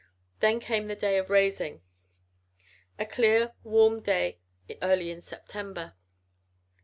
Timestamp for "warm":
3.63-3.99